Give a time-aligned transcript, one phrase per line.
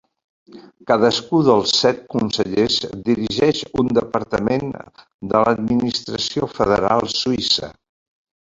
[0.91, 4.73] Cadascú dels set Consellers dirigeix un departament
[5.35, 7.73] de l'administració federal suïssa.